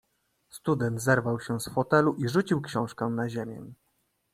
[0.49, 3.73] "Student zerwał się z fotelu i rzucił książkę na ziemię."